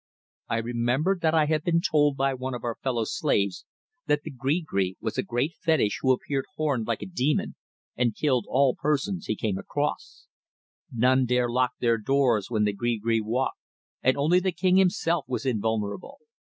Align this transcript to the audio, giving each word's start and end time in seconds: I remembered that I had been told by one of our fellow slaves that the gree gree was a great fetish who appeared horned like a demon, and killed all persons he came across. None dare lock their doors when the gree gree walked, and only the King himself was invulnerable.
I 0.49 0.57
remembered 0.57 1.21
that 1.21 1.35
I 1.35 1.45
had 1.45 1.63
been 1.63 1.79
told 1.79 2.17
by 2.17 2.33
one 2.33 2.55
of 2.55 2.63
our 2.63 2.75
fellow 2.81 3.03
slaves 3.03 3.65
that 4.07 4.23
the 4.23 4.31
gree 4.31 4.59
gree 4.59 4.97
was 4.99 5.19
a 5.19 5.21
great 5.21 5.53
fetish 5.61 5.99
who 6.01 6.11
appeared 6.11 6.45
horned 6.55 6.87
like 6.87 7.03
a 7.03 7.05
demon, 7.05 7.53
and 7.95 8.15
killed 8.15 8.47
all 8.49 8.73
persons 8.75 9.27
he 9.27 9.35
came 9.35 9.59
across. 9.59 10.25
None 10.91 11.27
dare 11.27 11.51
lock 11.51 11.73
their 11.79 11.99
doors 11.99 12.49
when 12.49 12.63
the 12.63 12.73
gree 12.73 12.97
gree 12.97 13.21
walked, 13.21 13.59
and 14.01 14.17
only 14.17 14.39
the 14.39 14.51
King 14.51 14.77
himself 14.77 15.25
was 15.27 15.45
invulnerable. 15.45 16.17